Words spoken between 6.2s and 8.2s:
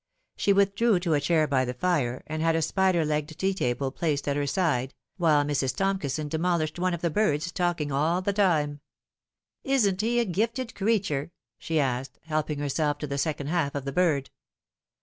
demolished one of the birds, talking all